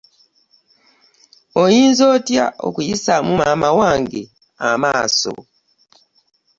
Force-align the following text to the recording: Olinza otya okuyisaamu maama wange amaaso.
Olinza 1.61 2.03
otya 2.15 2.45
okuyisaamu 2.67 3.31
maama 3.39 3.69
wange 3.79 4.21
amaaso. 4.69 5.33